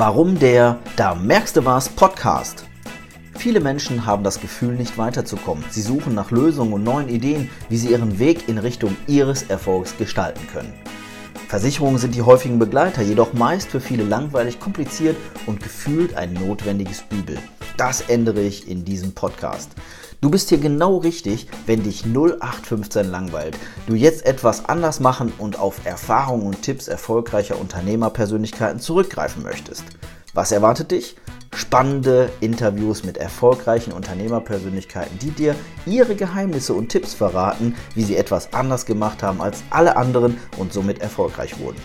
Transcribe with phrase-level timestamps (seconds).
[0.00, 2.64] Warum der Da merkst du was Podcast?
[3.36, 5.62] Viele Menschen haben das Gefühl, nicht weiterzukommen.
[5.68, 9.98] Sie suchen nach Lösungen und neuen Ideen, wie sie ihren Weg in Richtung ihres Erfolgs
[9.98, 10.72] gestalten können.
[11.48, 17.04] Versicherungen sind die häufigen Begleiter, jedoch meist für viele langweilig, kompliziert und gefühlt ein notwendiges
[17.10, 17.36] Übel.
[17.76, 19.70] Das ändere ich in diesem Podcast.
[20.22, 23.56] Du bist hier genau richtig, wenn dich 0815 langweilt.
[23.86, 29.82] Du jetzt etwas anders machen und auf Erfahrungen und Tipps erfolgreicher Unternehmerpersönlichkeiten zurückgreifen möchtest.
[30.34, 31.16] Was erwartet dich?
[31.54, 35.54] Spannende Interviews mit erfolgreichen Unternehmerpersönlichkeiten, die dir
[35.86, 40.74] ihre Geheimnisse und Tipps verraten, wie sie etwas anders gemacht haben als alle anderen und
[40.74, 41.78] somit erfolgreich wurden.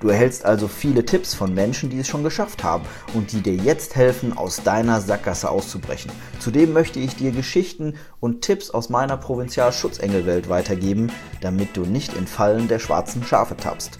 [0.00, 3.54] Du erhältst also viele Tipps von Menschen, die es schon geschafft haben und die dir
[3.54, 6.10] jetzt helfen, aus deiner Sackgasse auszubrechen.
[6.38, 11.10] Zudem möchte ich dir Geschichten und Tipps aus meiner Provinzialschutzengelwelt weitergeben,
[11.40, 13.98] damit du nicht in Fallen der schwarzen Schafe tappst.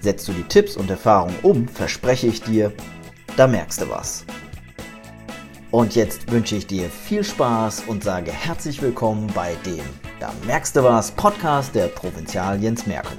[0.00, 2.72] Setzt du die Tipps und Erfahrungen um, verspreche ich dir,
[3.36, 4.24] da merkst du was.
[5.70, 9.84] Und jetzt wünsche ich dir viel Spaß und sage herzlich willkommen bei dem
[10.20, 13.18] Da merkst du was Podcast der Provinzial Jens Merkel.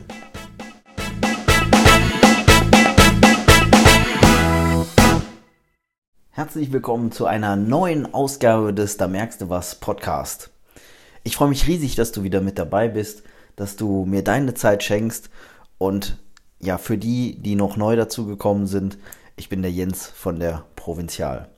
[6.37, 10.51] Herzlich willkommen zu einer neuen Ausgabe des Da merkst du was Podcast.
[11.23, 13.23] Ich freue mich riesig, dass du wieder mit dabei bist,
[13.55, 15.31] dass du mir deine Zeit schenkst
[15.79, 16.19] und
[16.59, 18.99] ja, für die, die noch neu dazugekommen sind,
[19.35, 21.49] ich bin der Jens von der Provinzial.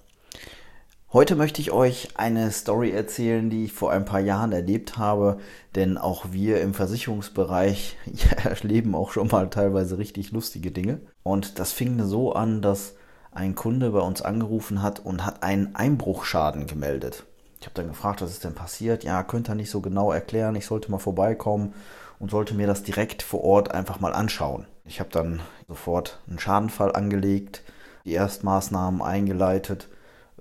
[1.12, 5.40] Heute möchte ich euch eine Story erzählen, die ich vor ein paar Jahren erlebt habe,
[5.76, 11.02] denn auch wir im Versicherungsbereich ja, erleben auch schon mal teilweise richtig lustige Dinge.
[11.22, 12.94] Und das fing so an, dass
[13.32, 17.26] ein Kunde bei uns angerufen hat und hat einen Einbruchschaden gemeldet.
[17.60, 19.04] Ich habe dann gefragt, was ist denn passiert?
[19.04, 20.56] Ja, könnte er nicht so genau erklären.
[20.56, 21.74] Ich sollte mal vorbeikommen
[22.18, 24.66] und sollte mir das direkt vor Ort einfach mal anschauen.
[24.86, 27.64] Ich habe dann sofort einen Schadenfall angelegt,
[28.06, 29.90] die Erstmaßnahmen eingeleitet,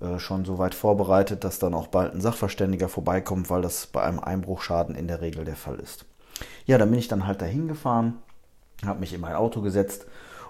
[0.00, 4.03] äh, schon so weit vorbereitet, dass dann auch bald ein Sachverständiger vorbeikommt, weil das bei
[4.03, 6.06] einem Einbruchschaden in der Regel der Fall ist.
[6.66, 8.19] Ja, dann bin ich dann halt dahin gefahren,
[8.87, 10.06] habe mich in mein Auto gesetzt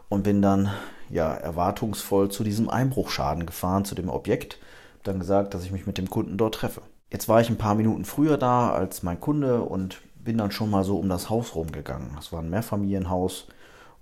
[0.08, 0.70] und bin dann
[1.10, 4.58] ja erwartungsvoll zu diesem Einbruchschaden gefahren, zu dem Objekt.
[5.02, 6.82] Dann gesagt, dass ich mich mit dem Kunden dort treffe.
[7.10, 10.70] Jetzt war ich ein paar Minuten früher da als mein Kunde und bin dann schon
[10.70, 12.10] mal so um das Haus rumgegangen.
[12.16, 13.46] Das war ein Mehrfamilienhaus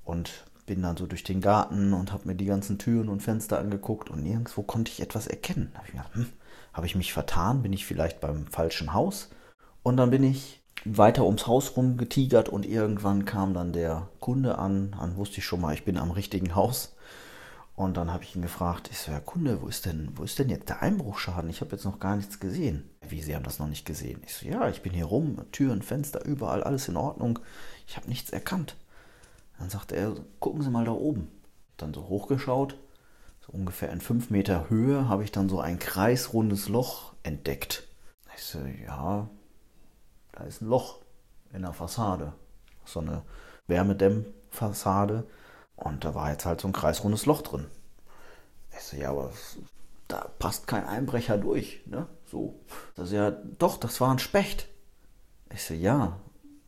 [0.05, 3.59] und bin dann so durch den Garten und habe mir die ganzen Türen und Fenster
[3.61, 5.71] angeguckt und nirgendwo konnte ich etwas erkennen.
[5.73, 6.27] Da habe ich gedacht, hm,
[6.73, 7.63] habe ich mich vertan?
[7.63, 9.31] Bin ich vielleicht beim falschen Haus?
[9.85, 14.95] Und dann bin ich weiter ums Haus rumgetigert und irgendwann kam dann der Kunde an.
[14.99, 16.95] Dann wusste ich schon mal, ich bin am richtigen Haus.
[17.75, 20.39] Und dann habe ich ihn gefragt, ich so, Herr Kunde, wo ist denn, wo ist
[20.39, 21.51] denn jetzt der Einbruchschaden?
[21.51, 22.89] Ich habe jetzt noch gar nichts gesehen.
[23.07, 24.23] Wie, Sie haben das noch nicht gesehen?
[24.25, 27.39] Ich so, ja, ich bin hier rum, Türen, Fenster, überall, alles in Ordnung.
[27.87, 28.77] Ich habe nichts erkannt.
[29.59, 31.29] Dann sagte er, gucken Sie mal da oben.
[31.77, 32.79] Dann so hochgeschaut,
[33.47, 37.87] so ungefähr in fünf Meter Höhe habe ich dann so ein kreisrundes Loch entdeckt.
[38.35, 39.29] Ich so, ja,
[40.37, 41.01] da ist ein Loch
[41.53, 42.33] in der Fassade.
[42.85, 43.23] So eine
[43.67, 45.27] Wärmedämmfassade.
[45.75, 47.67] Und da war jetzt halt so ein kreisrundes Loch drin.
[48.73, 49.33] Ich so, ja, aber
[50.09, 52.07] da passt kein Einbrecher durch, ne?
[52.31, 52.61] So.
[52.95, 54.69] Das ist ja, doch, das war ein Specht.
[55.53, 56.19] Ich so, ja,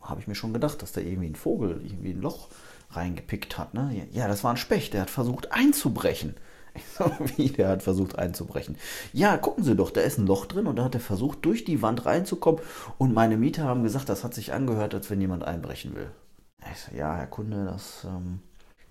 [0.00, 2.48] habe ich mir schon gedacht, dass da irgendwie ein Vogel irgendwie ein Loch
[2.90, 4.08] reingepickt hat, ne?
[4.12, 6.36] Ja, das war ein Specht, der hat versucht einzubrechen.
[7.36, 8.76] Wie, der hat versucht einzubrechen.
[9.12, 11.64] Ja, gucken Sie doch, da ist ein Loch drin und da hat er versucht, durch
[11.64, 12.60] die Wand reinzukommen.
[12.98, 16.10] Und meine Mieter haben gesagt, das hat sich angehört, als wenn jemand einbrechen will.
[16.72, 18.40] Ich so, ja, Herr Kunde, das ähm,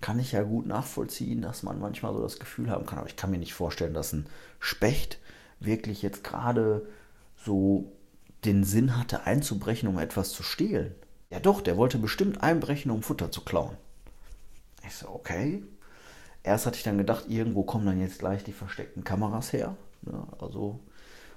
[0.00, 2.98] kann ich ja gut nachvollziehen, dass man manchmal so das Gefühl haben kann.
[2.98, 4.26] Aber ich kann mir nicht vorstellen, dass ein
[4.60, 5.18] Specht
[5.60, 6.86] wirklich jetzt gerade
[7.36, 7.92] so
[8.44, 10.94] den Sinn hatte, einzubrechen, um etwas zu stehlen.
[11.30, 13.76] Ja doch, der wollte bestimmt einbrechen, um Futter zu klauen.
[14.86, 15.62] Ich so, okay,
[16.48, 19.76] Erst hatte ich dann gedacht, irgendwo kommen dann jetzt gleich die versteckten Kameras her.
[20.06, 20.80] Ja, also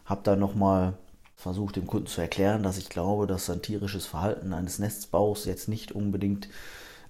[0.05, 0.93] habe dann nochmal
[1.35, 5.67] versucht, dem Kunden zu erklären, dass ich glaube, dass ein tierisches Verhalten eines Nestbaus jetzt
[5.67, 6.47] nicht unbedingt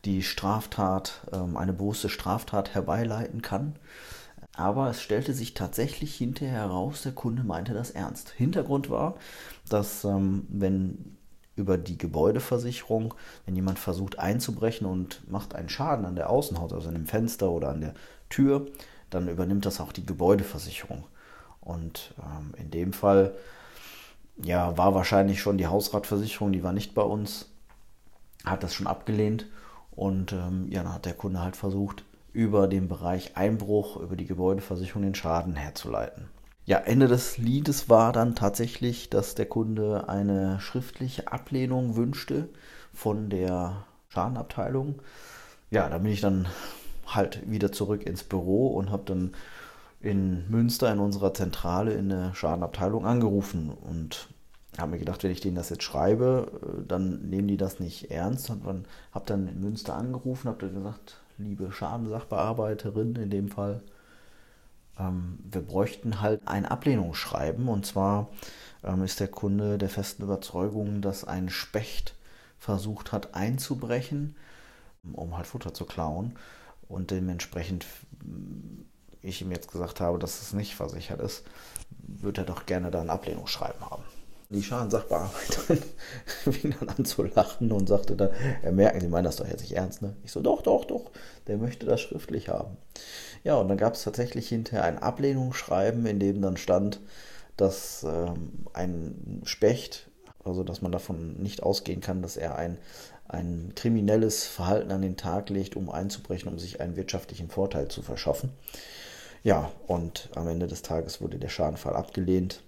[0.04, 3.76] die Straftat, ähm, eine bewusste Straftat herbeileiten kann.
[4.56, 8.32] Aber es stellte sich tatsächlich hinterher heraus, der Kunde meinte das ernst.
[8.32, 9.14] Hintergrund war,
[9.70, 11.18] dass ähm, wenn
[11.56, 13.14] über die Gebäudeversicherung,
[13.46, 17.50] wenn jemand versucht einzubrechen und macht einen Schaden an der Außenhaut, also an dem Fenster
[17.52, 17.94] oder an der
[18.30, 18.68] Tür,
[19.10, 21.04] dann übernimmt das auch die Gebäudeversicherung.
[21.60, 23.36] Und ähm, in dem Fall
[24.44, 27.50] ja, war wahrscheinlich schon die Hausratversicherung, die war nicht bei uns,
[28.46, 29.46] hat das schon abgelehnt
[29.92, 32.04] und ähm, ja, dann hat der Kunde halt versucht,
[32.34, 36.30] über den Bereich Einbruch, über die Gebäudeversicherung den Schaden herzuleiten.
[36.72, 42.48] Ja, Ende des Liedes war dann tatsächlich, dass der Kunde eine schriftliche Ablehnung wünschte
[42.94, 45.02] von der Schadenabteilung.
[45.70, 46.48] Ja, da bin ich dann
[47.06, 49.34] halt wieder zurück ins Büro und habe dann
[50.00, 54.30] in Münster in unserer Zentrale in der Schadenabteilung angerufen und
[54.78, 58.12] habe mir gedacht, wenn ich denen das jetzt schreibe, äh, dann nehmen die das nicht
[58.12, 63.82] ernst und habe dann in Münster angerufen, habe dann gesagt, liebe Schadensachbearbeiterin in dem Fall,
[64.98, 68.30] wir bräuchten halt ein Ablehnungsschreiben und zwar
[68.84, 72.16] ähm, ist der Kunde der festen Überzeugung, dass ein Specht
[72.60, 74.36] versucht hat einzubrechen,
[75.14, 76.38] um halt Futter zu klauen
[76.88, 77.86] und dementsprechend
[79.22, 81.46] ich ihm jetzt gesagt habe, dass es nicht versichert ist,
[81.90, 84.04] würde er doch gerne da ein Ablehnungsschreiben haben.
[84.52, 85.82] Die Schadenssachbearbeiterin
[86.26, 88.32] fing dann an zu lachen und sagte dann,
[88.62, 90.14] er merken, Sie meinen das doch jetzt nicht ernst, ne?
[90.26, 91.12] Ich so, doch, doch, doch,
[91.48, 92.76] der möchte das schriftlich haben.
[93.46, 97.00] Ja, und dann gab es tatsächlich hinterher ein Ablehnungsschreiben, in dem dann stand,
[97.56, 100.10] dass ähm, ein Specht,
[100.44, 102.78] also dass man davon nicht ausgehen kann, dass er ein,
[103.30, 108.02] ein kriminelles Verhalten an den Tag legt, um einzubrechen, um sich einen wirtschaftlichen Vorteil zu
[108.02, 108.52] verschaffen.
[109.44, 112.62] Ja, und am Ende des Tages wurde der Schadenfall abgelehnt.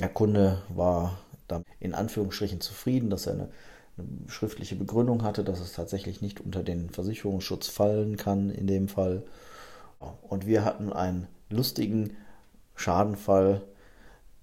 [0.00, 1.18] Der Kunde war
[1.48, 3.48] dann in Anführungsstrichen zufrieden, dass er eine,
[3.96, 8.88] eine, schriftliche Begründung hatte, dass es tatsächlich nicht unter den Versicherungsschutz fallen kann in dem
[8.88, 9.22] Fall.
[10.22, 12.16] Und wir hatten einen lustigen
[12.76, 13.62] Schadenfall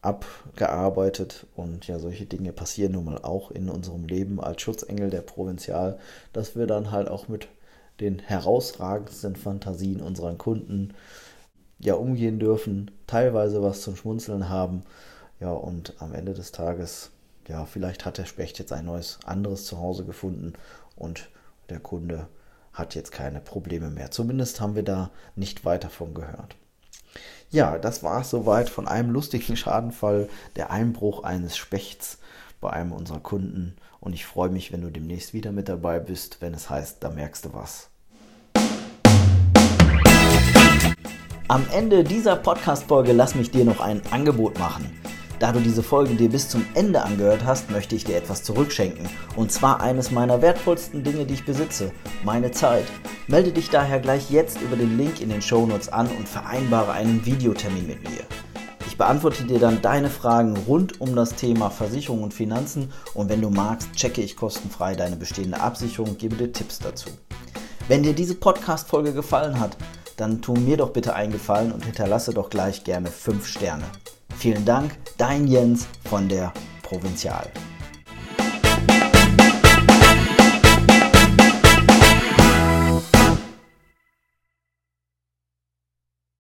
[0.02, 5.22] abgearbeitet und ja, solche Dinge passieren nun mal auch in unserem Leben als Schutzengel der
[5.22, 5.98] Provinzial,
[6.31, 7.48] dass wir dann halt auch mit
[8.00, 10.94] den herausragendsten Fantasien unserer Kunden
[11.80, 14.84] ja umgehen dürfen, teilweise was zum Schmunzeln haben.
[15.40, 17.12] Ja, und am Ende des Tages,
[17.48, 20.54] ja, vielleicht hat der Specht jetzt ein neues anderes Zuhause gefunden
[20.96, 21.30] und
[21.70, 22.28] der Kunde
[22.74, 24.12] hat jetzt keine Probleme mehr.
[24.12, 26.56] Zumindest haben wir da nicht weiter von gehört.
[27.50, 32.18] Ja, das war es soweit von einem lustigen Schadenfall, der Einbruch eines Spechts
[32.60, 33.76] bei einem unserer Kunden.
[34.00, 37.10] Und ich freue mich, wenn du demnächst wieder mit dabei bist, wenn es heißt, da
[37.10, 37.90] merkst du was.
[41.48, 44.92] Am Ende dieser Podcast-Folge lass mich dir noch ein Angebot machen.
[45.40, 49.10] Da du diese Folge dir bis zum Ende angehört hast, möchte ich dir etwas zurückschenken.
[49.36, 51.92] Und zwar eines meiner wertvollsten Dinge, die ich besitze,
[52.24, 52.86] meine Zeit.
[53.28, 57.26] Melde dich daher gleich jetzt über den Link in den Shownotes an und vereinbare einen
[57.26, 58.22] Videotermin mit mir.
[58.88, 63.42] Ich beantworte dir dann deine Fragen rund um das Thema Versicherung und Finanzen und wenn
[63.42, 67.10] du magst, checke ich kostenfrei deine bestehende Absicherung und gebe dir Tipps dazu.
[67.90, 69.76] Wenn dir diese Podcast-Folge gefallen hat,
[70.16, 73.84] dann tu mir doch bitte einen Gefallen und hinterlasse doch gleich gerne 5 Sterne.
[74.45, 76.53] Vielen Dank, dein Jens von der
[76.83, 77.51] Provinzial.